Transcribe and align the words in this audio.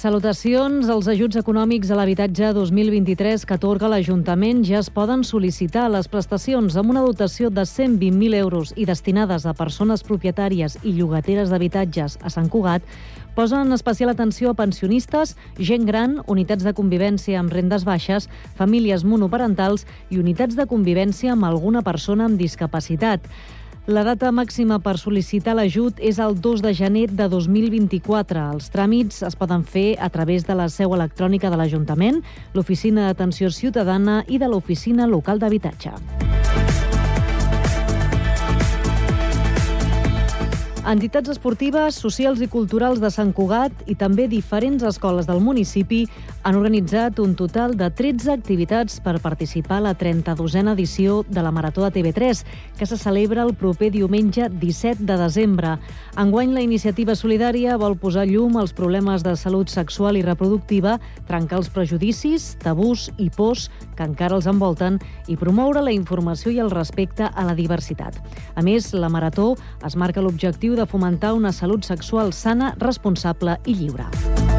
Salutacions. 0.00 0.88
Els 0.88 1.08
ajuts 1.12 1.36
econòmics 1.36 1.90
a 1.92 1.96
l'habitatge 1.98 2.54
2023 2.56 3.42
que 3.44 3.56
atorga 3.58 3.90
l'Ajuntament 3.92 4.62
ja 4.64 4.78
es 4.78 4.88
poden 4.88 5.20
sol·licitar. 5.28 5.90
Les 5.92 6.08
prestacions 6.08 6.78
amb 6.80 6.94
una 6.94 7.02
dotació 7.04 7.50
de 7.52 7.66
120.000 7.68 8.38
euros 8.38 8.72
i 8.80 8.86
destinades 8.88 9.44
a 9.44 9.52
persones 9.58 10.00
propietàries 10.08 10.78
i 10.80 10.94
llogateres 10.96 11.52
d'habitatges 11.52 12.16
a 12.24 12.32
Sant 12.32 12.48
Cugat 12.48 12.80
posen 13.36 13.76
especial 13.76 14.14
atenció 14.14 14.50
a 14.50 14.56
pensionistes, 14.56 15.36
gent 15.60 15.84
gran, 15.84 16.16
unitats 16.32 16.64
de 16.64 16.72
convivència 16.72 17.36
amb 17.36 17.52
rendes 17.52 17.84
baixes, 17.84 18.30
famílies 18.56 19.04
monoparentals 19.04 19.84
i 20.08 20.16
unitats 20.16 20.56
de 20.56 20.64
convivència 20.64 21.36
amb 21.36 21.44
alguna 21.44 21.84
persona 21.84 22.24
amb 22.24 22.40
discapacitat. 22.40 23.28
La 23.90 24.04
data 24.06 24.28
màxima 24.30 24.76
per 24.78 24.92
sol·licitar 25.00 25.56
l'ajut 25.58 25.98
és 25.98 26.20
el 26.22 26.36
2 26.38 26.60
de 26.62 26.70
gener 26.78 27.08
de 27.10 27.26
2024. 27.32 28.44
Els 28.54 28.70
tràmits 28.70 29.24
es 29.26 29.34
poden 29.34 29.64
fer 29.66 29.96
a 29.98 30.06
través 30.14 30.46
de 30.46 30.54
la 30.54 30.68
seu 30.70 30.94
electrònica 30.94 31.50
de 31.50 31.58
l'Ajuntament, 31.58 32.22
l'Oficina 32.54 33.08
d'Atenció 33.08 33.50
Ciutadana 33.50 34.20
i 34.30 34.38
de 34.38 34.46
l'Oficina 34.46 35.10
Local 35.10 35.42
d'Habitatge. 35.42 36.59
Entitats 40.80 41.28
esportives, 41.28 41.98
socials 42.00 42.40
i 42.40 42.46
culturals 42.48 43.02
de 43.02 43.10
Sant 43.12 43.34
Cugat 43.36 43.82
i 43.92 43.92
també 44.00 44.24
diferents 44.32 44.80
escoles 44.88 45.26
del 45.28 45.42
municipi 45.44 46.06
han 46.40 46.56
organitzat 46.56 47.18
un 47.20 47.34
total 47.36 47.74
de 47.76 47.90
13 47.92 48.30
activitats 48.32 48.96
per 49.04 49.18
participar 49.20 49.76
a 49.76 49.84
la 49.90 49.92
32a 49.92 50.72
edició 50.72 51.18
de 51.28 51.42
la 51.44 51.50
Marató 51.52 51.84
de 51.84 51.90
TV3, 51.92 52.40
que 52.78 52.86
se 52.86 52.96
celebra 52.96 53.42
el 53.42 53.52
proper 53.52 53.90
diumenge 53.92 54.48
17 54.48 55.04
de 55.04 55.18
desembre. 55.20 55.74
Enguany, 56.16 56.54
la 56.56 56.64
iniciativa 56.64 57.14
solidària 57.14 57.76
vol 57.76 57.98
posar 58.00 58.24
llum 58.24 58.56
als 58.56 58.72
problemes 58.72 59.22
de 59.22 59.36
salut 59.36 59.68
sexual 59.68 60.16
i 60.16 60.24
reproductiva, 60.24 60.96
trencar 61.28 61.60
els 61.60 61.68
prejudicis, 61.68 62.54
tabús 62.64 63.10
i 63.18 63.28
pors 63.28 63.68
que 63.98 64.08
encara 64.08 64.40
els 64.40 64.48
envolten 64.48 64.96
i 65.28 65.36
promoure 65.36 65.84
la 65.84 65.92
informació 65.92 66.56
i 66.56 66.58
el 66.64 66.72
respecte 66.72 67.28
a 67.28 67.44
la 67.44 67.54
diversitat. 67.54 68.16
A 68.56 68.64
més, 68.64 68.94
la 68.96 69.12
Marató 69.12 69.52
es 69.84 69.96
marca 70.00 70.24
l'objectiu 70.24 70.69
l'objectiu 70.70 70.76
de 70.76 70.86
fomentar 70.86 71.32
una 71.34 71.52
salut 71.52 71.84
sexual 71.84 72.32
sana, 72.32 72.74
responsable 72.78 73.58
i 73.66 73.74
lliure. 73.74 74.49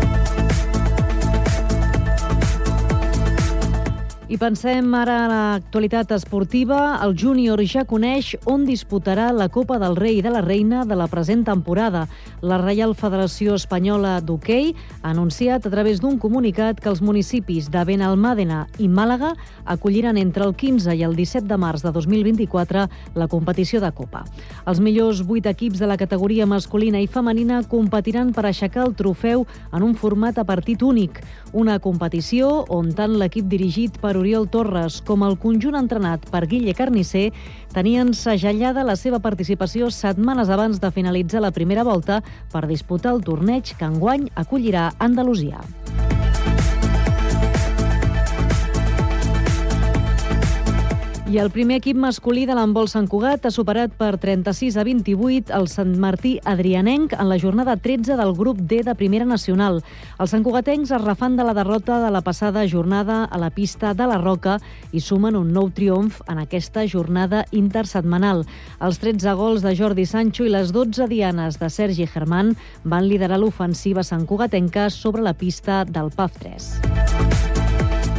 I 4.31 4.37
pensem 4.39 4.93
ara 4.95 5.15
a 5.25 5.27
l'actualitat 5.27 6.13
esportiva. 6.15 7.01
El 7.03 7.17
júnior 7.19 7.59
ja 7.67 7.81
coneix 7.83 8.29
on 8.47 8.61
disputarà 8.63 9.25
la 9.35 9.49
Copa 9.51 9.75
del 9.75 9.97
Rei 9.99 10.21
i 10.21 10.21
de 10.23 10.31
la 10.31 10.39
Reina 10.39 10.85
de 10.87 10.95
la 10.95 11.09
present 11.11 11.41
temporada. 11.43 12.05
La 12.39 12.55
Reial 12.61 12.93
Federació 12.95 13.57
Espanyola 13.59 14.13
d'Hockey 14.23 14.69
ha 15.01 15.09
anunciat 15.11 15.67
a 15.67 15.71
través 15.73 15.99
d'un 15.99 16.15
comunicat 16.15 16.79
que 16.79 16.87
els 16.87 17.01
municipis 17.03 17.67
de 17.73 17.83
Benalmàdena 17.83 18.61
i 18.79 18.87
Màlaga 18.87 19.33
acolliran 19.65 20.15
entre 20.15 20.47
el 20.47 20.55
15 20.55 20.95
i 20.95 21.03
el 21.03 21.17
17 21.19 21.51
de 21.51 21.59
març 21.59 21.83
de 21.83 21.91
2024 21.91 22.85
la 23.19 23.27
competició 23.27 23.83
de 23.83 23.91
Copa. 23.91 24.23
Els 24.63 24.79
millors 24.79 25.25
vuit 25.27 25.43
equips 25.43 25.83
de 25.83 25.91
la 25.91 25.99
categoria 25.99 26.47
masculina 26.47 27.03
i 27.03 27.11
femenina 27.11 27.65
competiran 27.67 28.31
per 28.31 28.47
aixecar 28.47 28.87
el 28.87 28.95
trofeu 28.95 29.43
en 29.73 29.83
un 29.83 29.91
format 29.91 30.39
a 30.39 30.47
partit 30.47 30.87
únic, 30.87 31.19
una 31.51 31.81
competició 31.83 32.63
on 32.71 32.95
tant 32.95 33.19
l'equip 33.19 33.51
dirigit 33.51 33.99
per 33.99 34.20
Oriol 34.21 34.47
Torres 34.53 34.99
com 35.07 35.25
el 35.25 35.35
conjunt 35.41 35.77
entrenat 35.79 36.27
per 36.31 36.45
Guille 36.49 36.75
Carnisser 36.77 37.27
tenien 37.73 38.13
segellada 38.17 38.85
la 38.87 38.97
seva 38.99 39.21
participació 39.23 39.89
setmanes 39.91 40.53
abans 40.53 40.79
de 40.83 40.93
finalitzar 40.93 41.41
la 41.41 41.53
primera 41.55 41.85
volta 41.87 42.21
per 42.53 42.67
disputar 42.69 43.15
el 43.17 43.25
torneig 43.25 43.75
que 43.77 43.89
enguany 43.89 44.29
acollirà 44.37 44.91
Andalusia. 44.99 45.65
I 51.31 51.37
el 51.39 51.47
primer 51.47 51.77
equip 51.79 51.95
masculí 51.95 52.41
de 52.43 52.51
l'handbol 52.57 52.89
Sant 52.91 53.05
Cugat 53.07 53.45
ha 53.47 53.51
superat 53.55 53.93
per 53.95 54.17
36 54.19 54.75
a 54.75 54.83
28 54.83 55.53
el 55.55 55.69
Sant 55.71 55.93
Martí 56.03 56.33
Adrianenc 56.43 57.13
en 57.15 57.29
la 57.29 57.37
jornada 57.39 57.77
13 57.79 58.17
del 58.19 58.33
grup 58.35 58.59
D 58.67 58.81
de 58.83 58.95
Primera 58.99 59.23
Nacional. 59.23 59.79
Els 60.19 60.33
santcugatencs 60.35 60.91
es 60.91 61.05
refan 61.05 61.37
de 61.39 61.45
la 61.47 61.53
derrota 61.55 62.01
de 62.03 62.09
la 62.11 62.19
passada 62.19 62.65
jornada 62.67 63.23
a 63.23 63.39
la 63.39 63.49
pista 63.49 63.93
de 63.93 64.09
la 64.11 64.19
Roca 64.19 64.57
i 64.91 64.99
sumen 64.99 65.39
un 65.39 65.55
nou 65.55 65.71
triomf 65.71 66.19
en 66.27 66.43
aquesta 66.43 66.83
jornada 66.83 67.45
intersetmanal. 67.55 68.43
Els 68.83 68.99
13 68.99 69.37
gols 69.39 69.63
de 69.63 69.71
Jordi 69.79 70.03
Sancho 70.03 70.43
i 70.43 70.51
les 70.51 70.75
12 70.75 71.07
dianes 71.07 71.61
de 71.63 71.71
Sergi 71.71 72.11
Germán 72.11 72.57
van 72.83 73.07
liderar 73.07 73.39
l'ofensiva 73.39 74.03
santcugatenca 74.03 74.89
sobre 74.89 75.23
la 75.23 75.31
pista 75.31 75.85
del 75.85 76.11
PAF 76.11 76.43
3. 76.43 77.60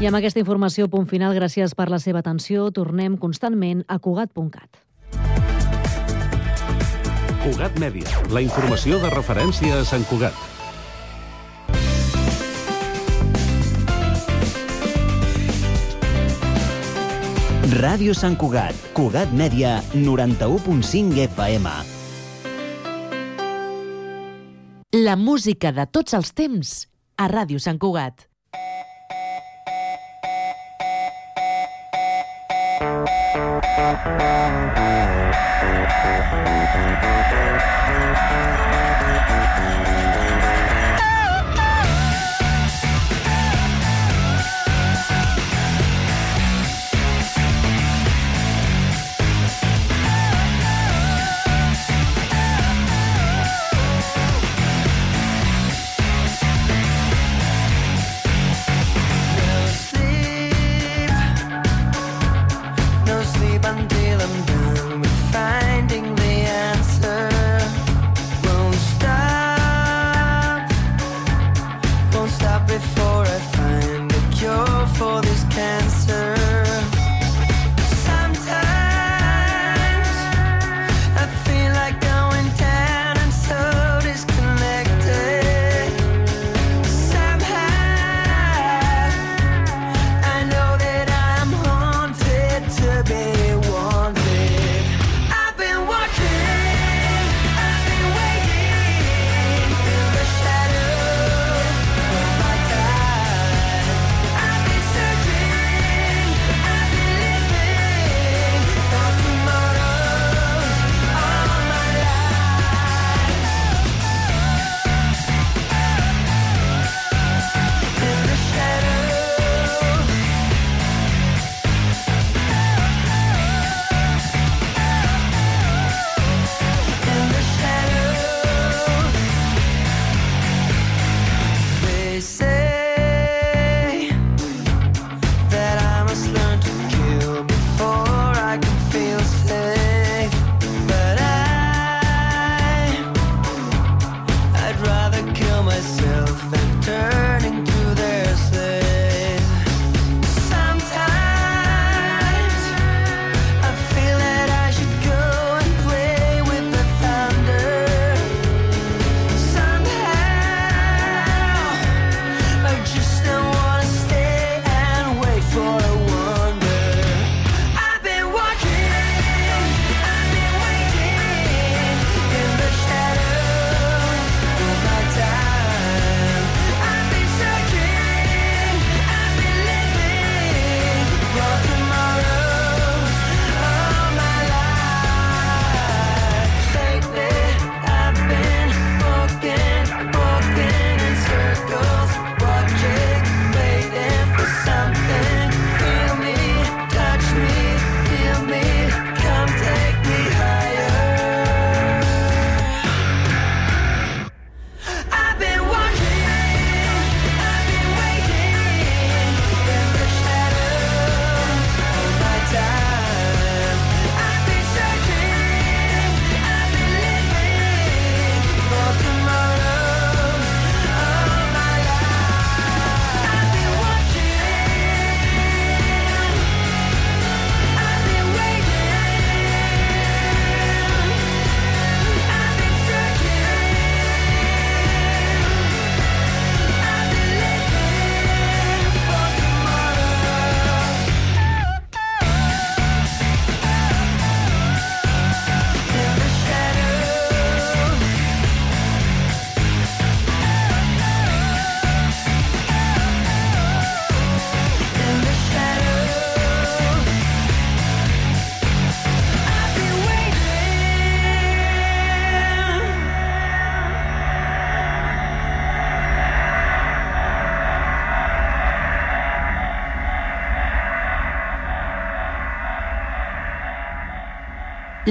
I 0.02 0.08
amb 0.08 0.18
aquesta 0.18 0.40
informació, 0.42 0.88
punt 0.90 1.04
final, 1.06 1.30
gràcies 1.36 1.76
per 1.78 1.84
la 1.86 2.00
seva 2.02 2.18
atenció. 2.24 2.64
Tornem 2.74 3.14
constantment 3.22 3.84
a 3.86 4.00
Cugat.cat. 4.02 4.80
Cugat 7.44 7.78
Mèdia, 7.78 8.08
la 8.34 8.42
informació 8.42 8.98
de 8.98 9.12
referència 9.14 9.76
a 9.78 9.84
Sant 9.86 10.02
Cugat. 10.10 10.34
Ràdio 17.78 18.18
Sant 18.18 18.34
Cugat, 18.42 18.74
Cugat 18.98 19.30
Mèdia, 19.30 19.76
91.5 19.94 21.22
FM. 21.28 21.76
La 24.98 25.14
música 25.14 25.70
de 25.70 25.86
tots 25.86 26.18
els 26.18 26.34
temps 26.34 26.74
a 27.22 27.30
Ràdio 27.30 27.62
Sant 27.62 27.78
Cugat. 27.78 28.31
Thank 33.64 34.06
you. 36.96 37.01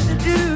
to 0.00 0.14
do. 0.14 0.49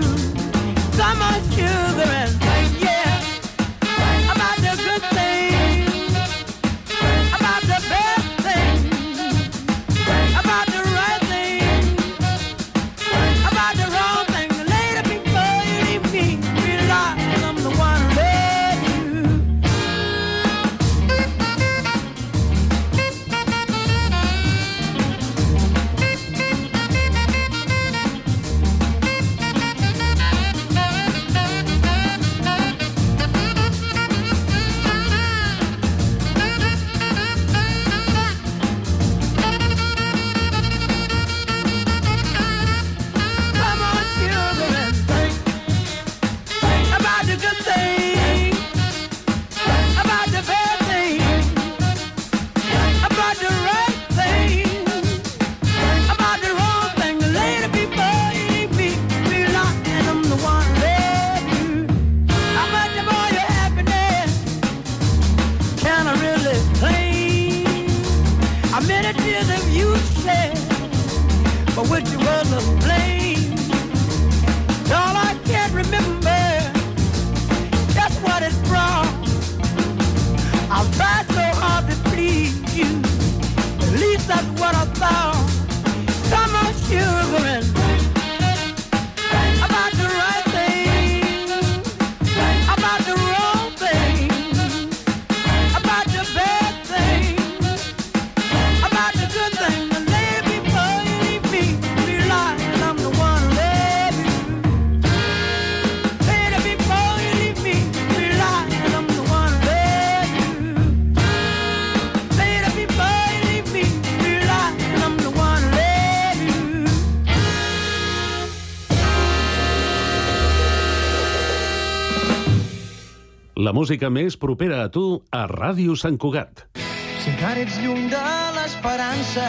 música 123.74 124.06
més 124.06 124.36
propera 124.38 124.84
a 124.86 124.90
tu 124.94 125.04
a 125.34 125.44
Ràdio 125.50 125.96
Sant 125.98 126.14
Cugat. 126.22 126.62
Si 126.78 127.32
encara 127.32 127.64
ets 127.64 127.78
llum 127.82 128.06
de 128.12 128.22
l'esperança 128.54 129.46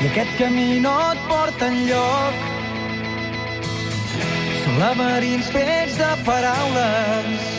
i 0.00 0.08
aquest 0.08 0.32
camí 0.38 0.80
no 0.84 0.92
et 1.12 1.20
porta 1.28 1.68
enlloc 1.72 2.46
són 4.62 4.78
laberins 4.80 5.50
fets 5.52 5.98
de 6.00 6.10
paraules 6.28 7.50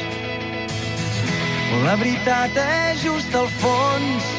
la 1.85 1.95
veritat 1.99 2.55
és 2.63 3.01
just 3.03 3.35
al 3.35 3.49
fons 3.61 4.31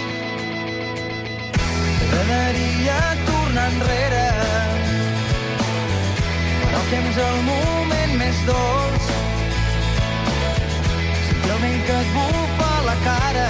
T'agradaria 2.07 2.97
tornar 3.29 3.69
enrere 3.75 4.25
però 6.63 6.83
temps 6.95 7.23
el 7.29 7.39
moment 7.51 8.19
més 8.23 8.43
dolç 8.49 9.26
el 11.55 11.61
vent 11.63 11.81
que 11.87 11.97
es 12.03 12.09
bufa 12.17 12.73
la 12.89 12.97
cara 13.07 13.47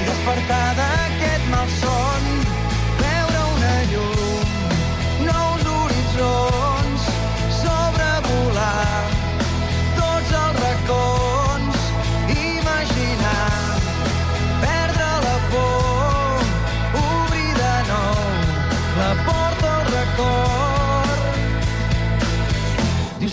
i 0.00 0.04
despertar 0.08 0.66
d'aquest 0.80 1.44
malson 1.52 2.13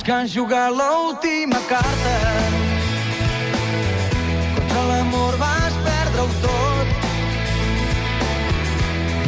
buscant 0.01 0.27
jugar 0.27 0.72
l'última 0.72 1.60
carta. 1.70 2.15
Contra 4.55 4.84
l'amor 4.89 5.36
vas 5.38 5.74
perdre-ho 5.86 6.27
tot 6.41 6.88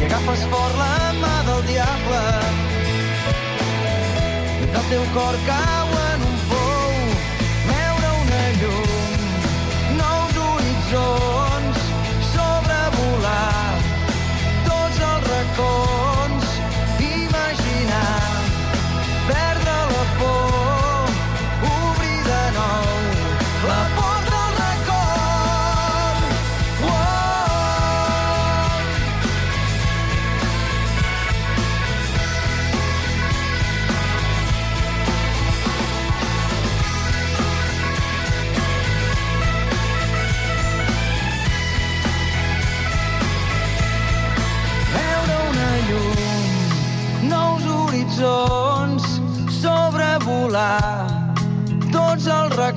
i 0.00 0.02
agafes 0.08 0.42
fort 0.50 0.74
la 0.80 1.12
mà 1.22 1.36
del 1.46 1.62
diable 1.70 2.22
mentre 4.58 4.78
el 4.80 4.86
teu 4.90 5.04
cor 5.14 5.36
cau 5.46 5.88
en 6.08 6.20
un 6.30 6.33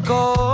go. 0.07 0.46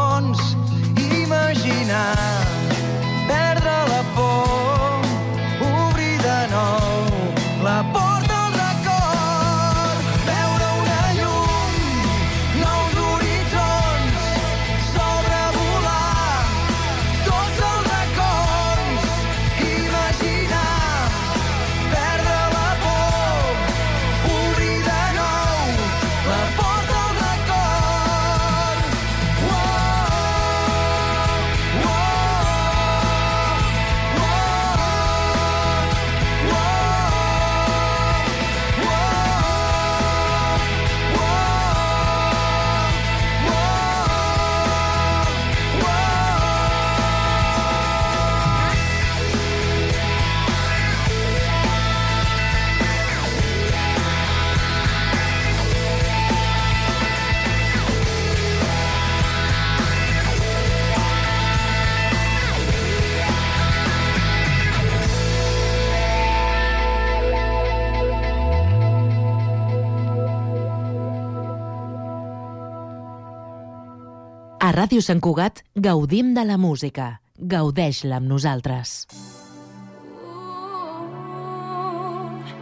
Ràdio 74.74 75.03
Sant 75.06 75.20
Cugat 75.22 75.60
gaudim 75.77 76.32
de 76.34 76.42
la 76.50 76.56
música. 76.58 77.20
Gaudeix-la 77.38 78.18
amb 78.18 78.25
nosaltres. 78.25 79.06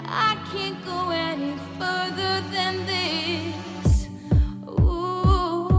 I 0.03 0.35
can't 0.51 0.83
go 0.83 1.09
any 1.15 1.53
further 1.79 2.43
than 2.51 2.83
this. 2.85 4.09
Ooh, 4.67 5.69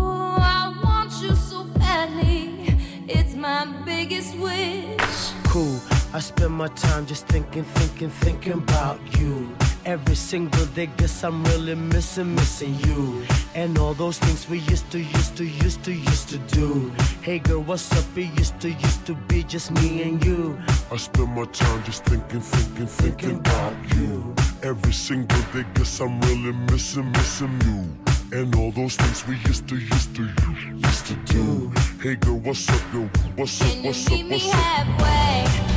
I 0.40 0.72
want 0.82 1.12
you 1.20 1.36
so 1.36 1.64
badly. 1.76 2.80
It's 3.06 3.34
my 3.34 3.66
biggest 3.84 4.34
wish. 4.38 5.32
cool. 5.52 5.78
I 6.14 6.20
spend 6.20 6.54
my 6.54 6.68
time 6.68 7.04
just 7.04 7.26
thinking, 7.26 7.64
thinking, 7.64 8.08
thinking 8.08 8.54
about 8.54 8.98
you. 9.20 9.54
Every 9.84 10.14
single 10.14 10.64
day, 10.66 10.86
guess 10.96 11.24
I'm 11.24 11.42
really 11.44 11.74
missing, 11.74 12.36
missing 12.36 12.76
you. 12.86 13.24
And 13.56 13.76
all 13.78 13.94
those 13.94 14.16
things 14.16 14.48
we 14.48 14.58
used 14.58 14.88
to, 14.92 15.00
used 15.00 15.36
to, 15.38 15.44
used 15.44 15.82
to, 15.84 15.92
used 15.92 16.28
to 16.28 16.38
do. 16.38 16.92
Hey 17.20 17.40
girl, 17.40 17.62
what's 17.62 17.90
up? 17.90 18.04
It 18.16 18.30
used 18.38 18.60
to, 18.60 18.70
used 18.70 19.04
to 19.06 19.14
be 19.26 19.42
just 19.42 19.72
me 19.72 20.02
and 20.02 20.24
you. 20.24 20.56
I 20.92 20.96
spend 20.96 21.34
my 21.34 21.46
time 21.46 21.82
just 21.82 22.04
thinking, 22.04 22.40
thinking, 22.40 22.86
thinking 22.86 23.38
about 23.40 23.74
you. 23.96 24.32
Every 24.62 24.92
single 24.92 25.42
day, 25.52 25.64
guess 25.74 26.00
I'm 26.00 26.20
really 26.20 26.52
missing, 26.70 27.10
missing 27.10 27.60
you. 27.66 28.38
And 28.38 28.54
all 28.54 28.70
those 28.70 28.94
things 28.94 29.26
we 29.26 29.36
used 29.48 29.66
to, 29.68 29.76
used 29.76 30.14
to, 30.14 30.22
used 30.22 31.06
to 31.06 31.14
do. 31.26 31.72
Hey 32.00 32.14
girl, 32.14 32.38
what's 32.38 32.68
up, 32.68 32.80
yo? 32.94 33.00
What's 33.34 33.60
up, 33.60 33.66
Can 33.66 33.78
you 33.78 33.86
what's 33.88 34.06
up, 34.06 34.12
meet 34.12 34.26
me 34.26 34.36
what's 34.36 34.54
up? 34.54 35.71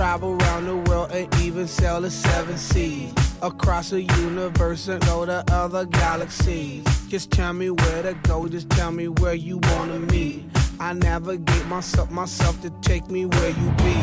Travel 0.00 0.34
around 0.40 0.64
the 0.64 0.76
world 0.90 1.10
and 1.12 1.28
even 1.42 1.66
sail 1.68 2.00
the 2.00 2.10
seven 2.10 2.56
seas. 2.56 3.12
Across 3.42 3.90
the 3.90 4.00
universe 4.00 4.88
and 4.88 4.98
go 5.04 5.26
to 5.26 5.44
other 5.52 5.84
galaxies. 5.84 6.82
Just 7.08 7.30
tell 7.30 7.52
me 7.52 7.68
where 7.68 8.02
to 8.04 8.14
go, 8.22 8.48
just 8.48 8.70
tell 8.70 8.92
me 8.92 9.08
where 9.08 9.34
you 9.34 9.58
wanna 9.58 9.98
meet. 9.98 10.46
I 10.80 10.94
navigate 10.94 11.66
myself, 11.66 12.10
myself 12.10 12.58
to 12.62 12.70
take 12.80 13.10
me 13.10 13.26
where 13.26 13.50
you 13.50 13.70
be. 13.84 13.94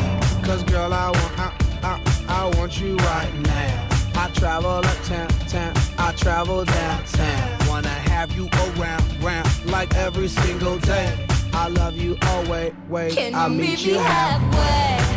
Cause 0.45 0.61
girl, 0.65 0.93
I 0.93 1.09
want, 1.09 1.39
I, 1.39 1.51
I, 1.81 2.25
I 2.29 2.59
want 2.59 2.79
you 2.79 2.95
right 2.97 3.33
now. 3.33 3.89
I 4.23 4.29
travel 4.35 4.69
uptown, 4.69 5.29
town, 5.49 5.73
I 5.97 6.11
travel 6.11 6.63
downtown. 6.63 7.67
Wanna 7.67 7.89
have 7.89 8.31
you 8.33 8.47
around, 8.77 9.23
round, 9.23 9.47
like 9.65 9.95
every 9.95 10.27
single 10.27 10.77
day. 10.77 11.25
I 11.53 11.69
love 11.69 11.97
you 11.97 12.19
always, 12.21 12.71
wait, 12.87 13.13
Can 13.15 13.33
I'll 13.33 13.49
meet 13.49 13.69
meet 13.69 13.79
you 13.79 13.95
halfway. 13.95 14.57
halfway? 14.59 15.16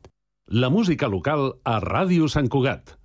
La 0.51 0.67
música 0.69 1.07
local 1.07 1.53
a 1.63 1.77
Ràdio 1.79 2.25
Sant 2.27 2.49
Cugat. 2.51 2.97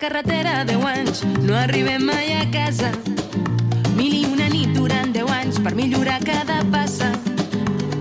Carretera 0.00 0.64
10 0.64 0.84
anys, 0.86 1.18
no 1.44 1.54
arribem 1.54 2.06
mai 2.06 2.32
a 2.32 2.46
casa. 2.50 2.88
Mil 3.98 4.14
i 4.16 4.22
una 4.32 4.46
nit 4.48 4.72
durant 4.72 5.12
10 5.12 5.28
anys 5.36 5.58
per 5.60 5.74
millorar 5.76 6.16
cada 6.24 6.62
passa. 6.72 7.10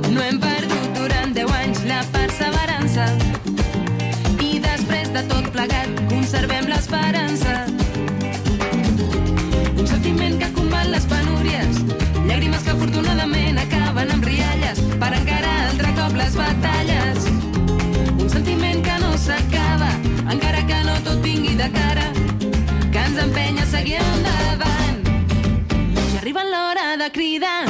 No 0.08 0.24
hem 0.24 0.40
perdut 0.40 0.96
durant 0.96 1.36
10 1.36 1.52
anys 1.58 1.84
la 1.90 2.00
perseverança. 2.14 3.10
I 4.40 4.62
després 4.64 5.12
de 5.18 5.26
tot 5.34 5.52
plegat, 5.52 5.92
conservem 6.14 6.72
l'esperança. 6.72 7.58
Un 9.76 9.86
sentiment 9.92 10.40
que 10.40 10.54
combat 10.56 10.88
les 10.94 11.10
penúries, 11.12 11.84
llàgrimes 12.24 12.64
que 12.64 12.78
afortunadament 12.78 13.60
acaben 13.66 14.16
amb 14.16 14.32
rialles 14.32 14.86
per 14.96 15.12
encarar 15.20 15.58
altre 15.68 15.98
cop 16.00 16.16
les 16.24 16.40
batalles. 16.40 17.29
Cara, 21.72 22.12
que 22.92 22.98
ens 22.98 23.18
empenya 23.18 23.64
a 23.64 23.66
seguir 23.66 24.00
endavant. 24.02 25.00
Ja 26.14 26.20
arriba 26.20 26.44
l'hora 26.44 26.98
de 26.98 27.10
cridar, 27.12 27.69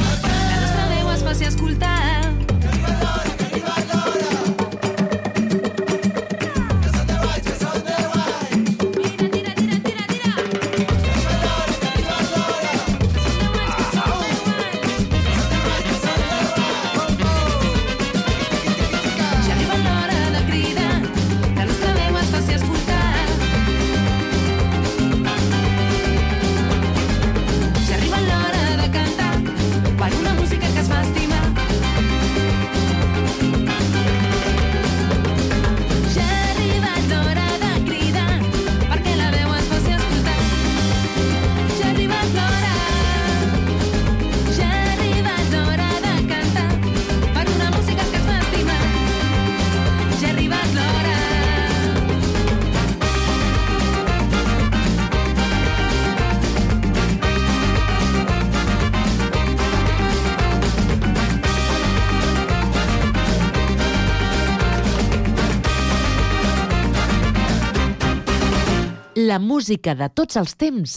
La 69.30 69.38
música 69.38 69.94
de 69.94 70.08
tots 70.10 70.40
els 70.40 70.56
temps 70.58 70.94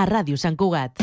a 0.00 0.06
Ràdio 0.08 0.38
Sant 0.40 0.54
Cugat. 0.56 1.02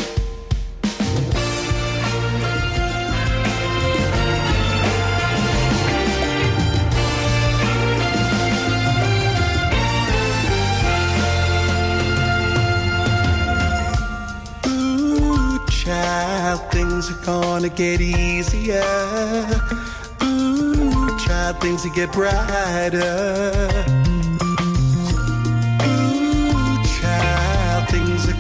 Child, 15.70 16.62
things 16.72 17.12
are 17.12 17.26
gonna 17.26 17.70
get 17.70 18.02
easier. 18.02 18.82
Ooh, 20.24 21.20
child, 21.20 21.62
things 21.62 21.84
will 21.84 21.94
get 21.94 22.12
brighter. 22.12 24.11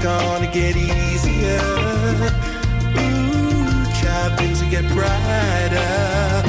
Gonna 0.01 0.47
get 0.47 0.75
easier. 0.75 1.61
Ooh, 2.97 3.85
things 4.37 4.61
will 4.61 4.71
get 4.71 4.87
brighter. 4.89 6.43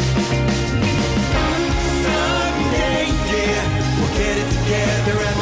Someday, 2.05 3.07
yeah, 3.31 3.99
we'll 3.99 4.15
get 4.17 4.39
it 4.39 4.49
together 4.59 5.42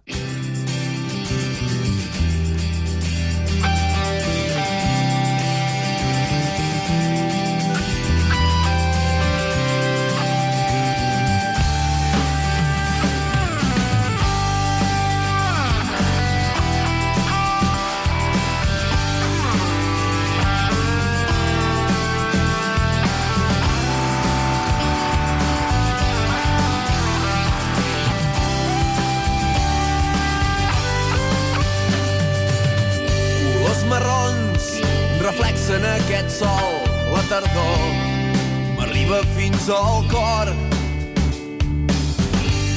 Fins 39.61 39.69
al 39.77 40.05
cor. 40.09 40.49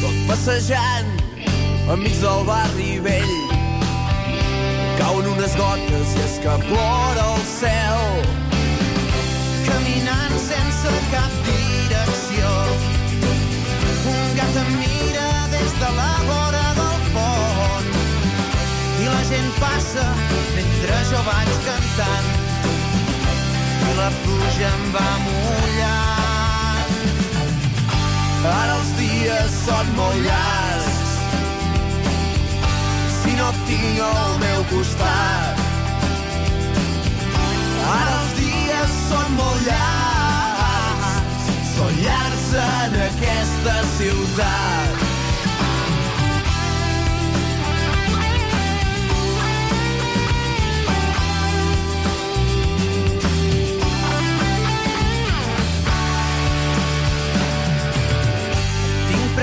Tot 0.01 0.17
passejant 0.29 1.11
enmig 1.93 2.17
del 2.21 2.45
barri 2.45 2.99
vell. 3.05 3.35
Cauen 4.99 5.29
unes 5.33 5.55
gotes 5.57 6.15
i 6.17 6.25
és 6.25 6.35
que 6.45 6.57
plora 6.69 7.25
el 7.25 7.45
cel. 7.49 8.05
Caminant 9.69 10.37
sense 10.45 10.95
cap 11.13 11.39
direcció. 11.49 12.53
Un 14.13 14.35
gat 14.41 14.59
em 14.65 14.73
mira 14.83 15.29
des 15.55 15.77
de 15.81 15.93
la 16.01 16.13
vora 16.31 16.67
del 16.81 17.07
pont. 17.15 17.93
I 19.05 19.09
la 19.09 19.23
gent 19.31 19.53
passa 19.61 20.09
mentre 20.57 21.01
jo 21.13 21.23
vaig 21.31 21.55
cantant. 21.71 22.35
I 23.85 23.97
la 24.03 24.11
pluja 24.21 24.75
em 24.75 24.93
va 24.99 25.09
mullant 25.29 26.14
Ara 28.45 28.75
els 28.77 28.89
dies 28.99 29.55
són 29.65 29.93
molt 29.97 30.19
llargs 30.27 31.13
si 33.23 33.33
no 33.39 33.47
et 33.49 33.63
tinc 33.71 34.03
al 34.05 34.35
meu 34.43 34.67
costat. 34.73 35.63
Ara 37.95 38.13
els 38.19 38.37
dies 38.37 38.93
són 39.07 39.33
molt 39.39 39.65
llargs, 39.71 41.49
són 41.73 41.99
llargs 42.05 42.47
en 42.67 43.01
aquesta 43.09 43.81
ciutat. 43.97 45.14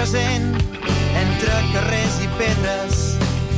Present 0.01 0.55
entre 1.13 1.57
carrers 1.73 2.15
i 2.25 2.27
pedres 2.39 3.01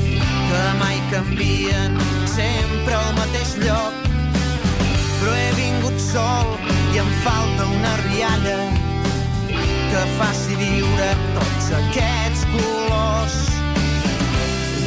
que 0.03 0.63
mai 0.79 0.97
canvien 1.11 1.95
sempre 2.27 2.97
al 2.97 3.13
mateix 3.15 3.53
lloc. 3.61 4.09
Però 5.21 5.35
he 5.39 5.53
vingut 5.55 5.95
sol 6.03 6.51
i 6.91 6.99
em 6.99 7.11
falta 7.23 7.69
una 7.77 7.93
rialla 8.01 8.57
que 9.55 10.03
faci 10.19 10.59
viure 10.59 11.09
tots 11.37 11.71
aquests 11.79 12.43
colors. 12.51 13.39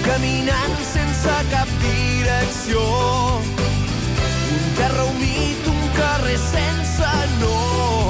Caminant 0.04 0.76
sense 0.92 1.38
cap 1.54 1.72
direcció, 1.86 2.84
un 4.58 4.68
terra 4.82 5.08
humit, 5.08 5.72
un 5.72 5.88
carrer 5.96 6.36
sense 6.50 7.14
nom, 7.40 8.05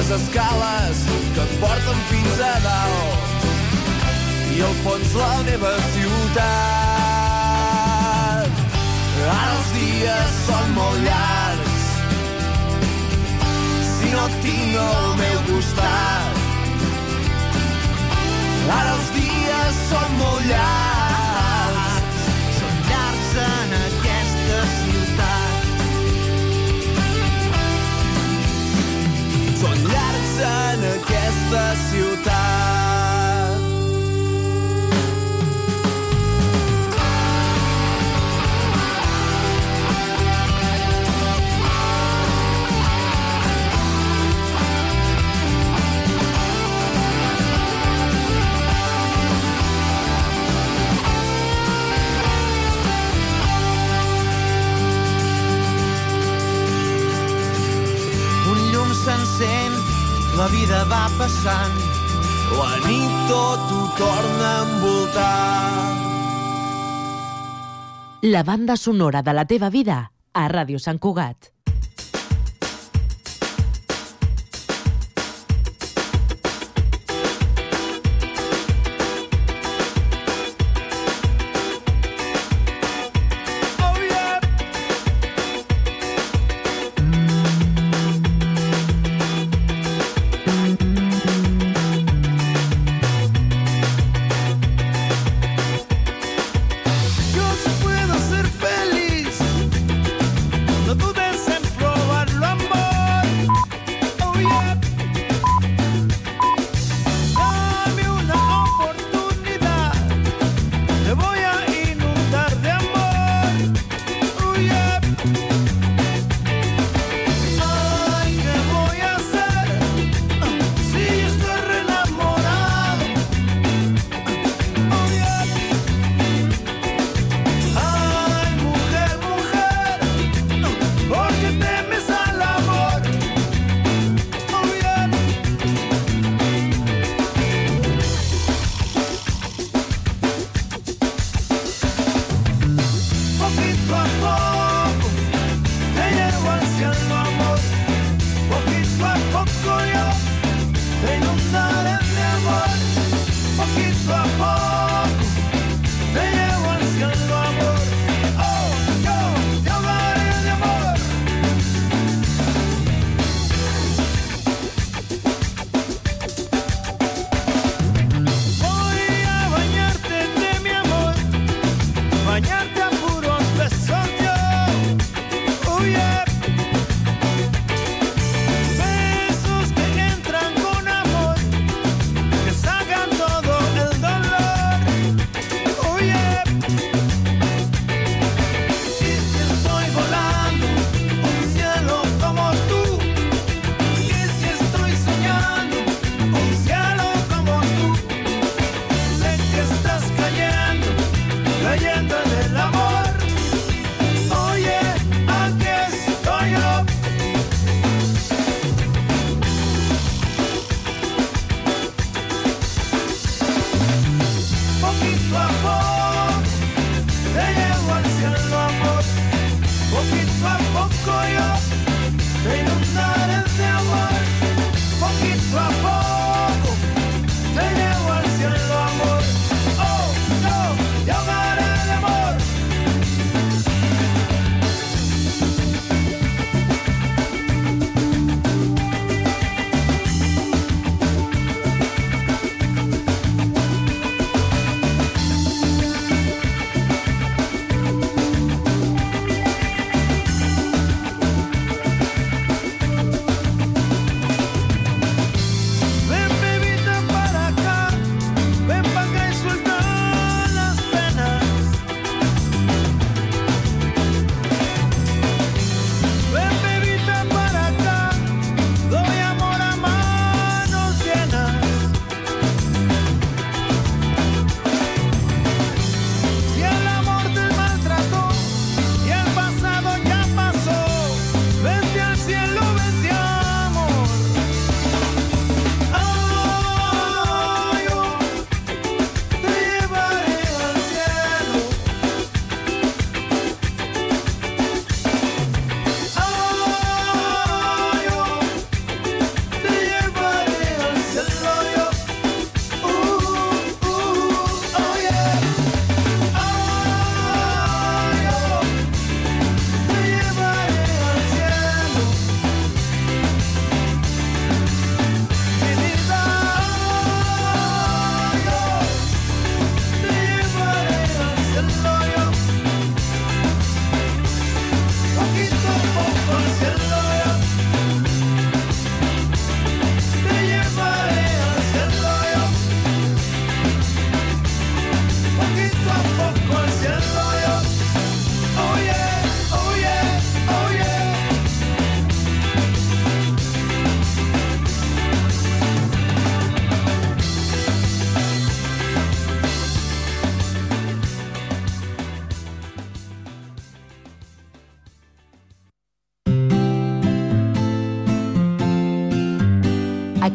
unes 0.00 0.10
escales 0.22 0.96
que 1.34 1.40
et 1.40 1.60
porten 1.60 1.98
fins 2.08 2.40
a 2.40 2.60
dalt 2.64 3.44
i 4.54 4.62
al 4.64 4.74
fons 4.84 5.14
la 5.18 5.42
meva 5.44 5.72
ciutat. 5.94 6.40
Ara 9.30 9.50
els 9.56 9.68
dies 9.76 10.30
són 10.46 10.66
molt 10.78 10.98
llargs 11.04 11.82
si 13.90 14.08
no 14.14 14.24
tinc 14.46 14.78
al 14.84 15.10
meu 15.20 15.38
costat. 15.50 16.32
Ara 18.78 18.90
els 18.96 19.08
dies 19.18 19.74
són 19.90 20.10
molt 20.22 20.44
llargs, 20.48 20.99
aquesta 31.50 31.74
ciutat. 31.90 32.39
La 60.40 60.46
vida 60.48 60.84
va 60.88 61.02
passant, 61.20 61.74
la 62.56 62.70
nit 62.86 63.16
tot 63.28 63.72
ho 63.76 63.80
torna 63.98 64.46
a 64.48 64.62
envoltar. 64.64 65.32
La 68.22 68.42
banda 68.42 68.76
sonora 68.80 69.20
de 69.26 69.34
la 69.36 69.44
teva 69.44 69.68
vida 69.68 69.98
a 70.32 70.46
Ràdio 70.48 70.80
Sant 70.80 70.96
Cugat. 70.98 71.50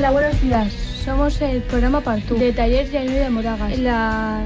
Hola, 0.00 0.12
buenos 0.12 0.40
días. 0.40 0.72
Somos 1.04 1.42
el 1.42 1.60
programa 1.60 2.00
Partú 2.00 2.34
de 2.36 2.54
Talleres 2.54 2.90
Yaño 2.90 3.12
de 3.12 3.28
Moragas, 3.28 3.70
en 3.70 3.84
la 3.84 4.42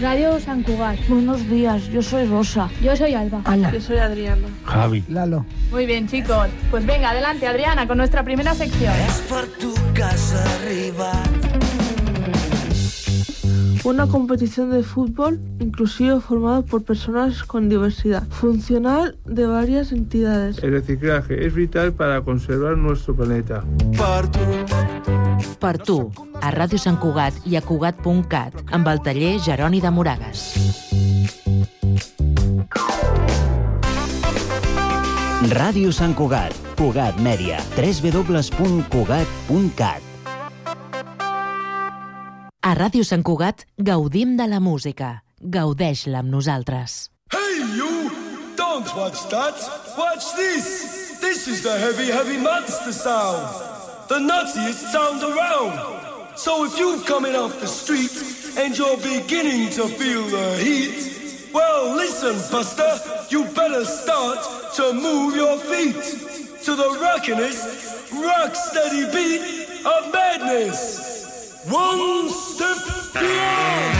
radio 0.00 0.40
San 0.40 0.62
Cugat. 0.62 0.96
Buenos 1.06 1.46
días, 1.50 1.86
yo 1.90 2.00
soy 2.00 2.24
Rosa. 2.24 2.70
Yo 2.80 2.96
soy 2.96 3.12
Alba. 3.12 3.42
Ana. 3.44 3.70
Yo 3.70 3.78
soy 3.82 3.98
Adriana. 3.98 4.48
Javi. 4.64 5.04
Lalo. 5.06 5.44
Muy 5.70 5.84
bien, 5.84 6.08
chicos. 6.08 6.48
Pues 6.70 6.86
venga, 6.86 7.10
adelante, 7.10 7.46
Adriana, 7.46 7.86
con 7.86 7.98
nuestra 7.98 8.24
primera 8.24 8.54
sección. 8.54 8.94
per 9.28 9.46
tu 9.58 9.74
que 9.92 10.02
has 10.02 10.32
arribat. 10.32 11.49
Una 13.84 14.06
competición 14.06 14.70
de 14.70 14.82
fútbol 14.82 15.38
inclusivo 15.58 16.20
formada 16.20 16.60
por 16.62 16.84
personas 16.84 17.42
con 17.44 17.70
diversidad 17.70 18.26
funcional 18.28 19.16
de 19.24 19.46
varias 19.46 19.92
entidades. 19.92 20.62
El 20.62 20.72
reciclaje 20.72 21.46
es 21.46 21.54
vital 21.54 21.94
para 21.94 22.20
conservar 22.20 22.76
nuestro 22.76 23.16
planeta. 23.16 23.64
Per 25.60 25.78
tu, 25.78 26.12
a 26.40 26.50
Ràdio 26.52 26.78
Sant 26.80 26.98
Cugat 27.00 27.34
i 27.48 27.56
a 27.56 27.62
Cugat.cat, 27.64 28.54
amb 28.72 28.88
el 28.88 29.00
taller 29.04 29.40
Jeroni 29.40 29.80
de 29.80 29.90
Moragas. 29.92 30.54
Ràdio 35.50 35.92
Sant 35.92 36.14
Cugat, 36.14 36.54
Cugat 36.76 37.16
Mèria, 37.24 37.58
www.cugat.cat. 37.76 40.09
A 42.60 42.74
Ràdio 42.76 43.06
Sant 43.08 43.22
Cugat 43.24 43.62
gaudim 43.80 44.34
de 44.36 44.44
la 44.44 44.58
música. 44.60 45.22
Gaudeix-la 45.40 46.18
amb 46.20 46.28
nosaltres. 46.28 47.08
Hey, 47.32 47.56
you! 47.72 48.10
Don't 48.54 48.84
watch 48.94 49.22
that! 49.30 49.56
Watch 49.96 50.26
this! 50.36 51.16
This 51.22 51.48
is 51.48 51.62
the 51.62 51.78
heavy, 51.78 52.12
heavy 52.12 52.36
monster 52.36 52.92
sound! 52.92 53.48
The 54.10 54.18
nuttiest 54.20 54.92
sound 54.92 55.22
around! 55.22 56.36
So 56.36 56.66
if 56.66 56.78
you've 56.78 57.06
coming 57.06 57.34
off 57.34 57.58
the 57.60 57.66
street 57.66 58.12
and 58.58 58.76
you're 58.76 58.98
beginning 58.98 59.70
to 59.80 59.88
feel 59.88 60.28
the 60.28 60.58
heat, 60.60 61.48
well, 61.54 61.96
listen, 61.96 62.36
Buster, 62.52 62.92
you 63.30 63.44
better 63.56 63.86
start 63.86 64.44
to 64.76 64.92
move 64.92 65.34
your 65.34 65.56
feet 65.56 65.96
to 66.64 66.76
the 66.76 66.90
rockinest, 67.00 68.12
rock 68.22 68.54
steady 68.54 69.08
beat 69.08 69.80
of 69.86 70.12
madness. 70.12 71.09
One 71.68 72.30
step 72.30 73.12
beyond! 73.12 73.99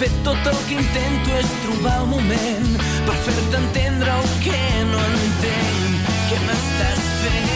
Fet, 0.00 0.12
tot 0.24 0.46
el 0.48 0.56
que 0.64 0.76
intento 0.80 1.34
és 1.36 1.48
trobar 1.60 1.96
el 2.00 2.06
moment 2.08 2.68
per 3.04 3.16
fer-te 3.26 3.56
entendre 3.58 4.14
el 4.16 4.28
que 4.44 4.60
no 4.88 5.00
entenc. 5.08 6.06
Què 6.30 6.38
m'estàs 6.46 7.02
fent? 7.20 7.50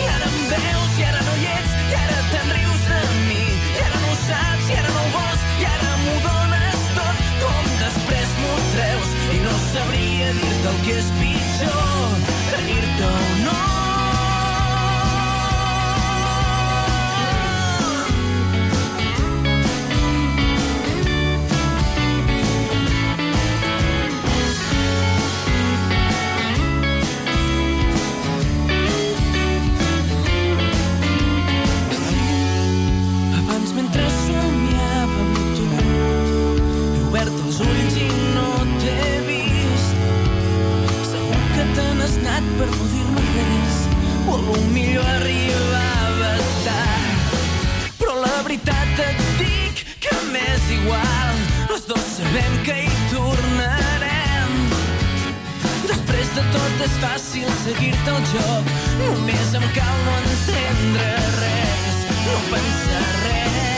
I 0.00 0.06
ara 0.14 0.30
em 0.30 0.38
veus, 0.54 0.92
i 1.02 1.04
ara 1.10 1.20
no 1.26 1.34
hi 1.42 1.48
ets, 1.58 1.74
i 1.82 1.98
ara 1.98 2.18
te'n 2.30 2.48
rius 2.56 2.86
de 2.88 3.00
mi. 3.26 3.42
I 3.74 3.82
ara 3.84 3.98
no 3.98 4.12
ho 4.14 4.18
saps, 4.22 4.70
i 4.70 4.78
ara 4.80 4.94
no 4.94 5.02
ho 5.02 5.10
vols, 5.18 5.44
i 5.60 5.68
ara 5.74 5.90
m'ho 6.06 6.16
dones 6.28 6.86
tot. 6.96 7.26
Com 7.42 7.74
després 7.82 8.38
m'ho 8.44 8.54
treus, 8.78 9.18
i 9.34 9.42
no 9.44 9.58
sabria 9.66 10.32
dir-te 10.40 10.72
el 10.72 10.80
que 10.86 10.96
és 11.02 11.12
pitjor, 11.18 11.29
ulls 37.66 37.96
i 38.00 38.08
no 38.34 38.48
t'he 38.82 39.06
vist. 39.26 40.02
Segur 41.10 41.42
que 41.54 41.66
te 41.76 41.86
n'has 41.98 42.16
anat 42.22 42.50
per 42.58 42.68
no 42.72 42.88
dir-me 42.94 43.24
res 43.36 43.78
O 44.28 44.36
a 44.36 44.40
lo 44.46 44.56
millor 44.74 45.08
arribaves 45.16 46.50
tard. 46.66 47.38
Però 48.00 48.16
la 48.24 48.36
veritat 48.46 49.04
et 49.06 49.24
dic 49.40 49.84
que 50.04 50.16
m'és 50.32 50.70
igual 50.78 51.40
Els 51.70 51.86
dos 51.90 52.06
sabem 52.16 52.58
que 52.66 52.76
hi 52.84 52.92
tornarem. 53.12 54.56
Després 55.90 56.34
de 56.36 56.46
tot 56.54 56.84
és 56.86 56.94
fàcil 57.04 57.50
seguir-te 57.64 58.14
el 58.14 58.28
joc 58.34 58.70
Només 59.00 59.56
em 59.58 59.66
cal 59.76 59.98
no 60.06 60.14
entendre 60.20 61.10
res 61.40 62.04
No 62.26 62.38
pensar 62.52 63.08
res 63.24 63.69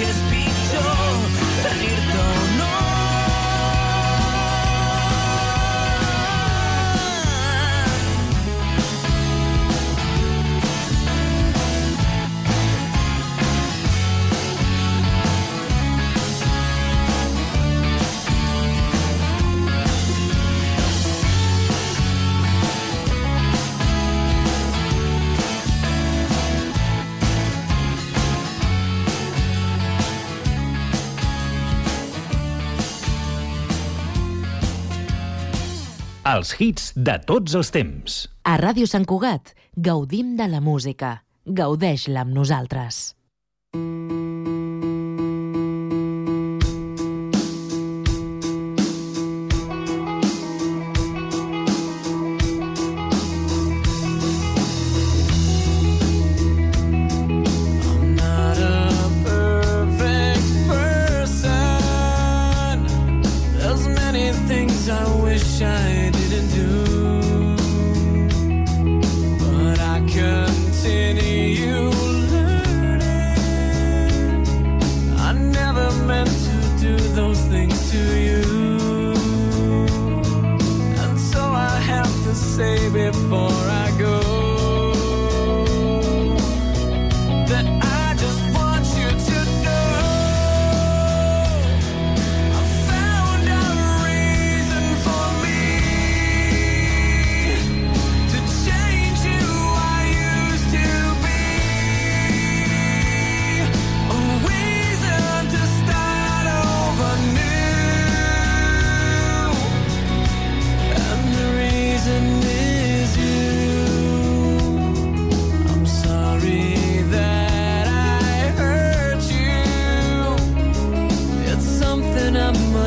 que 0.00 0.02
és 0.08 0.20
pitjor 0.30 1.16
Tenir-te 1.62 1.99
Els 36.30 36.50
hits 36.60 36.90
de 36.94 37.14
tots 37.26 37.56
els 37.58 37.70
temps. 37.74 38.16
A 38.46 38.54
Ràdio 38.60 38.86
Sant 38.86 39.06
Cugat 39.08 39.54
gaudim 39.74 40.36
de 40.38 40.46
la 40.52 40.60
música. 40.62 41.24
Gaudeix-la 41.60 42.22
amb 42.22 42.36
nosaltres. 42.36 42.98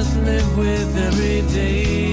Must 0.03 0.17
live 0.17 0.57
with 0.57 0.97
every 0.97 1.41
day. 1.53 2.12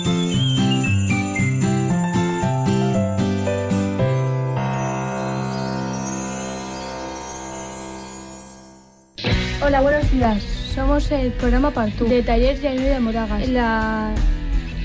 Hola, 9.63 9.81
buenos 9.81 10.11
días. 10.11 10.41
Somos 10.73 11.11
el 11.11 11.31
programa 11.33 11.69
Partú 11.69 12.05
de 12.07 12.23
Talleres 12.23 12.63
Yaño 12.63 12.81
de 12.81 12.99
Moragas, 12.99 13.43
en 13.43 13.53
la 13.53 14.11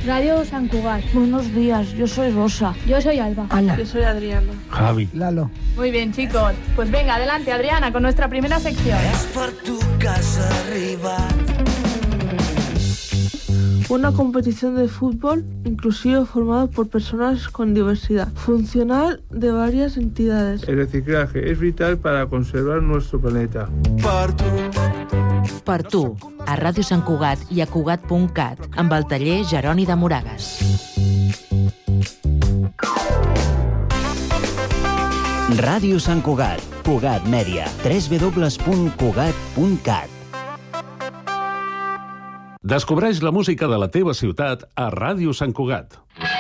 Radio 0.05 0.45
San 0.45 0.69
Cugat. 0.69 1.03
Buenos 1.15 1.55
días, 1.55 1.93
yo 1.95 2.07
soy 2.07 2.31
Rosa. 2.31 2.75
Yo 2.87 3.01
soy 3.01 3.19
Alba. 3.19 3.49
Yo 3.79 3.87
soy 3.87 4.03
Adriana. 4.03 4.53
Javi. 4.69 5.09
Lalo. 5.15 5.51
Muy 5.77 5.91
bien, 5.91 6.13
chicos. 6.13 6.53
Pues 6.75 6.91
venga, 6.91 7.15
adelante, 7.15 7.53
Adriana, 7.53 7.91
con 7.91 8.03
nuestra 8.03 8.29
primera 8.29 8.61
sección. 8.61 8.99
Per 9.33 9.51
tu 9.65 9.79
que 9.99 10.09
has 10.09 10.39
arribat 10.39 11.56
Una 13.89 14.11
competición 14.13 14.75
de 14.75 14.89
fútbol 14.89 15.45
inclusivo 15.65 16.27
formada 16.27 16.67
por 16.67 16.89
personas 16.89 17.47
con 17.49 17.73
diversidad 17.73 18.27
funcional 18.35 19.23
de 19.31 19.53
varias 19.53 19.97
entidades. 19.97 20.65
El 20.69 20.79
reciclaje 20.79 21.53
es 21.53 21.61
vital 21.61 21.97
para 21.99 22.27
conservar 22.27 22.83
nuestro 22.83 23.21
planeta. 23.21 23.69
per 24.03 24.33
tu. 24.35 24.45
Per 25.65 25.83
tu, 25.83 26.17
a 26.47 26.57
Ràdio 26.59 26.83
Sant 26.83 27.03
Cugat 27.07 27.39
i 27.51 27.61
a 27.63 27.67
Cugat.cat, 27.67 28.59
amb 28.77 28.93
el 28.93 29.07
taller 29.07 29.45
Jeroni 29.47 29.87
de 29.87 29.97
Moragas. 29.97 30.59
Ràdio 35.63 36.01
Sant 36.03 36.23
Cugat, 36.27 36.61
Cugat 36.83 37.23
Mèdia, 37.31 37.71
www.cugat.cat. 37.87 40.16
Descobreix 42.67 43.21
la 43.23 43.31
música 43.31 43.69
de 43.71 43.77
la 43.79 43.87
teva 43.95 44.11
ciutat 44.19 44.65
a 44.75 44.89
Ràdio 44.91 45.31
Sant 45.39 45.53
Cugat. 45.55 46.01
Trendy, 46.19 46.36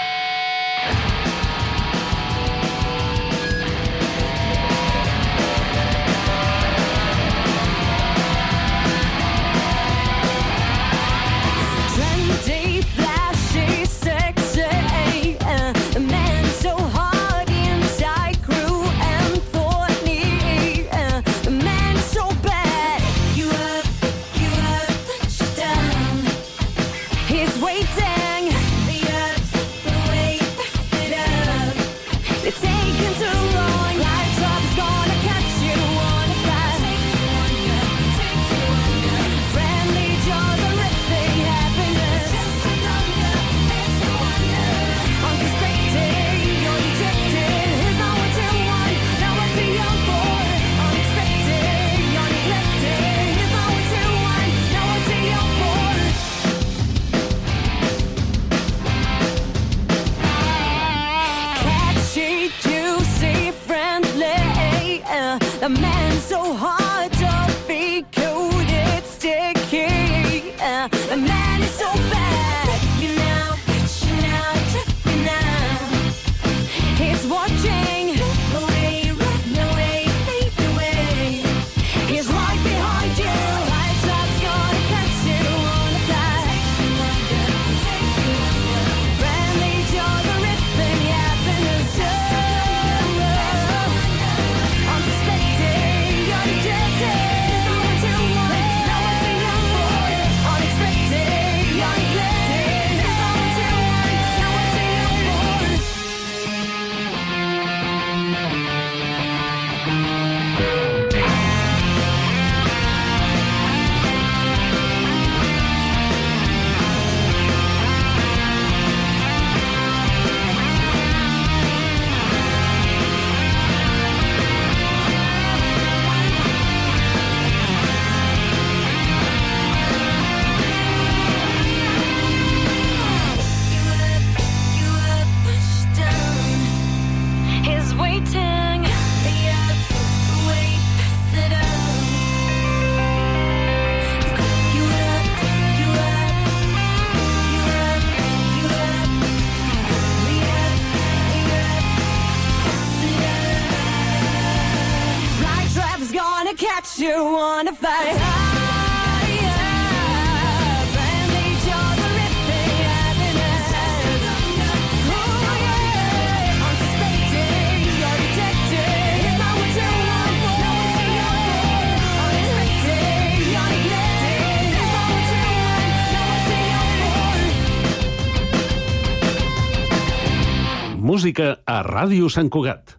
a 181.76 181.82
Ràdio 181.84 182.28
Sant 182.32 182.48
Cugat. 182.52 182.94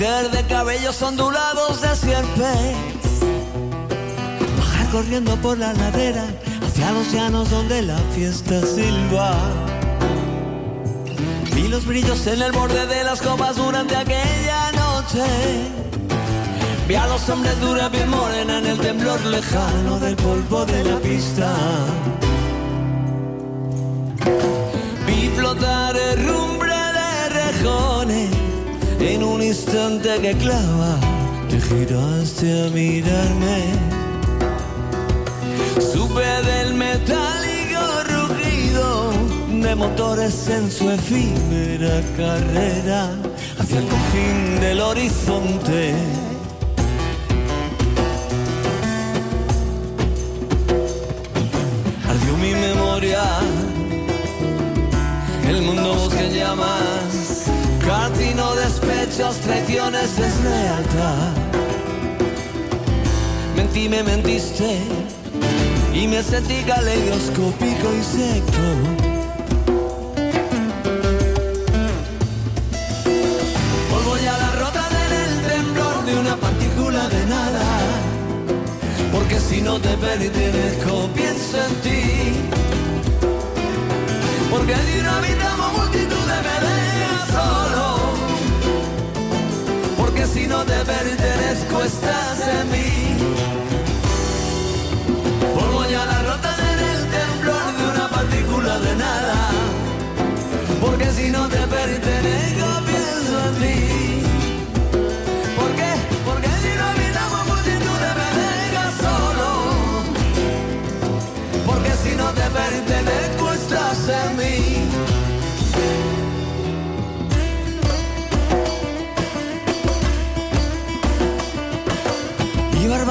De 0.00 0.42
cabellos 0.48 1.02
ondulados 1.02 1.82
de 1.82 1.94
sierpes 1.94 2.74
bajar 4.58 4.88
corriendo 4.90 5.36
por 5.42 5.58
la 5.58 5.74
ladera 5.74 6.24
hacia 6.66 6.90
los 6.92 7.12
llanos 7.12 7.50
donde 7.50 7.82
la 7.82 7.98
fiesta 8.14 8.62
silba. 8.64 9.36
Vi 11.54 11.68
los 11.68 11.84
brillos 11.84 12.26
en 12.28 12.40
el 12.40 12.50
borde 12.50 12.86
de 12.86 13.04
las 13.04 13.20
copas 13.20 13.56
durante 13.56 13.94
aquella 13.94 14.72
noche. 14.72 15.22
Vi 16.88 16.94
a 16.94 17.06
los 17.06 17.28
hombres 17.28 17.60
dura 17.60 17.90
piel 17.90 18.08
morena 18.08 18.58
en 18.58 18.66
el 18.68 18.78
temblor 18.78 19.20
lejano 19.26 19.98
del 19.98 20.16
polvo 20.16 20.64
de 20.64 20.82
la 20.82 20.96
pista. 20.96 21.54
Vi 25.06 25.28
flotar 25.36 25.94
herrumbre 25.94 26.72
de 26.72 27.28
rejones 27.28 28.39
en 29.00 29.22
un 29.22 29.42
instante 29.42 30.20
que 30.20 30.36
clava. 30.36 30.98
Te 31.48 31.60
giraste 31.60 32.66
a 32.66 32.70
mirarme. 32.70 33.72
Supe 35.80 36.22
del 36.50 36.74
metálico 36.74 37.82
rugido 38.04 39.12
de 39.48 39.74
motores 39.74 40.48
en 40.48 40.70
su 40.70 40.90
efímera 40.90 42.02
carrera 42.16 43.10
hacia 43.58 43.78
el 43.78 43.86
confín 43.86 44.60
del 44.60 44.80
horizonte. 44.80 45.94
Traiciones, 59.70 60.16
deslealtad. 60.16 61.32
Mentí, 63.56 63.88
me 63.88 64.02
mentiste 64.02 64.78
y 65.94 66.08
me 66.08 66.22
sentí 66.22 66.62
caleidoscópico 66.66 67.94
y 67.94 68.02
seco. 68.02 68.99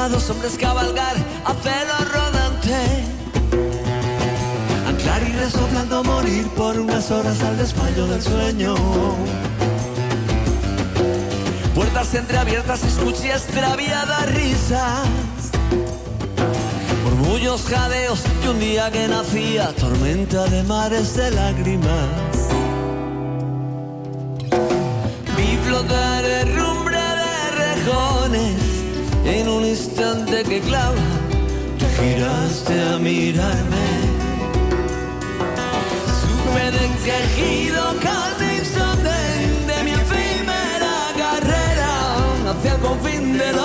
Barbados 0.09 0.29
hombres 0.31 0.57
cabalgar 0.57 1.15
a 1.45 1.53
pelo 1.53 1.93
rodante. 2.11 2.75
Anclar 4.87 5.21
y 5.21 5.33
resoplando 5.33 6.03
morir 6.03 6.47
por 6.57 6.79
unas 6.79 7.11
horas 7.11 7.39
al 7.43 7.55
desmayo 7.59 8.07
del 8.07 8.19
sueño. 8.19 8.73
Puertas 11.75 12.15
entreabiertas, 12.15 12.83
escuché 12.85 13.33
extraviadas 13.33 14.33
risas. 14.33 15.07
Murmullos, 17.03 17.61
jadeos 17.69 18.23
y 18.43 18.47
un 18.47 18.59
día 18.59 18.89
que 18.89 19.07
nacía 19.07 19.67
tormenta 19.75 20.45
de 20.45 20.63
mares 20.63 21.15
de 21.17 21.29
lágrimas. 21.29 22.28
Instante 29.69 30.43
que 30.43 30.59
clava. 30.61 30.95
Te 31.77 31.87
giraste 32.01 32.73
a 32.93 32.97
mirarme. 32.97 33.87
Supe 36.19 36.65
de 36.71 36.85
quejido 37.05 37.81
cada 38.01 38.55
instante 38.55 39.15
de 39.69 39.83
mi 39.83 39.91
efímera 39.91 40.95
carrera 41.17 41.91
hacia 42.49 42.73
el 42.73 42.79
confín 42.79 43.37
del 43.37 43.41
horizonte. 43.41 43.58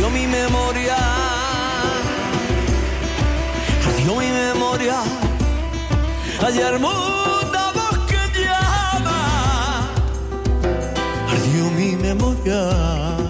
Adiós 0.00 0.12
mi 0.14 0.26
memoria. 0.26 0.96
Adiós 3.86 4.16
mi 4.16 4.30
memoria. 4.30 5.02
Ayer 6.42 6.74
una 6.76 7.72
voz 7.72 7.98
que 8.08 8.40
llama. 8.40 9.90
Adiós 11.28 11.72
mi 11.72 11.96
memoria. 11.96 13.29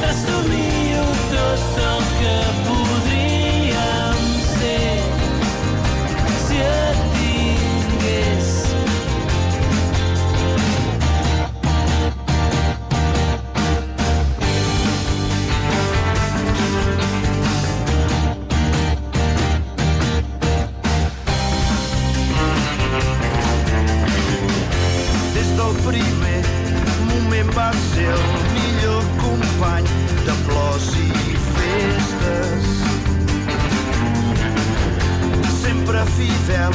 mentre 0.00 0.12
somio 0.14 1.02
tot 1.30 1.78
el 1.78 2.00
que 2.18 2.36
podríem 2.66 4.20
ser 4.58 5.00
si 6.46 6.56
et 6.56 6.98
tingués. 7.14 8.48
Des 25.34 25.48
del 25.58 25.74
primer 25.86 26.42
moment 27.10 27.56
va 27.56 27.72
ser 27.90 28.12
el 28.12 28.37
fidel, 36.16 36.72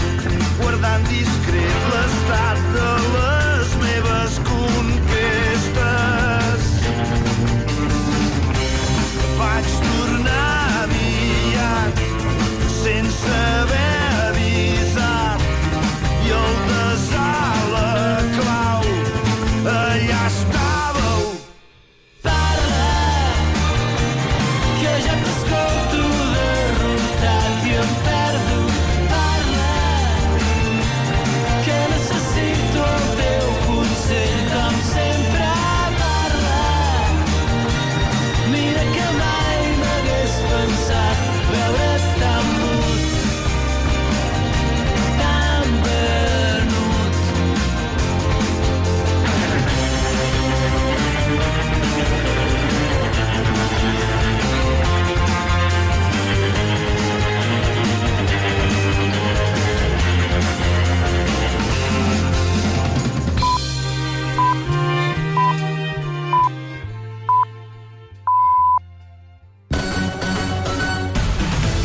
guardant 0.60 1.10
discret 1.10 1.90
l'estat 1.94 2.62
de 2.76 2.92
la 3.16 3.53